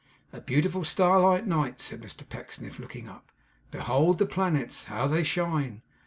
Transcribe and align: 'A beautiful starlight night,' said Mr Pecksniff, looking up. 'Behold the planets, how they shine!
'A 0.33 0.41
beautiful 0.41 0.83
starlight 0.83 1.45
night,' 1.45 1.79
said 1.79 2.01
Mr 2.01 2.27
Pecksniff, 2.27 2.79
looking 2.79 3.07
up. 3.07 3.31
'Behold 3.69 4.17
the 4.17 4.25
planets, 4.25 4.85
how 4.85 5.05
they 5.05 5.23
shine! 5.23 5.83